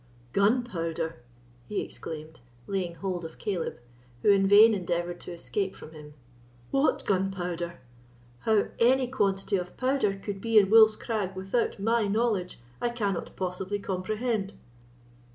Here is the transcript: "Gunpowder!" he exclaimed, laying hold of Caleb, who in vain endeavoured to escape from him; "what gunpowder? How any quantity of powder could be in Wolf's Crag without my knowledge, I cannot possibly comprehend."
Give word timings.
"Gunpowder!" 0.33 1.21
he 1.67 1.79
exclaimed, 1.79 2.39
laying 2.65 2.95
hold 2.95 3.23
of 3.23 3.37
Caleb, 3.37 3.77
who 4.23 4.31
in 4.31 4.47
vain 4.47 4.73
endeavoured 4.73 5.19
to 5.19 5.31
escape 5.31 5.75
from 5.75 5.91
him; 5.91 6.15
"what 6.71 7.05
gunpowder? 7.05 7.81
How 8.39 8.69
any 8.79 9.05
quantity 9.07 9.57
of 9.57 9.77
powder 9.77 10.15
could 10.17 10.41
be 10.41 10.57
in 10.57 10.71
Wolf's 10.71 10.95
Crag 10.95 11.35
without 11.35 11.77
my 11.79 12.07
knowledge, 12.07 12.59
I 12.81 12.89
cannot 12.89 13.35
possibly 13.35 13.77
comprehend." 13.77 14.53